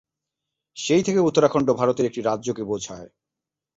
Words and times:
সেই 0.77 1.03
থেকে 1.03 1.19
উত্তরাখণ্ড 1.19 1.67
ভারতের 1.73 2.05
একটি 2.05 2.21
রাজ্যকে 2.21 2.63
বোঝায়। 2.63 3.07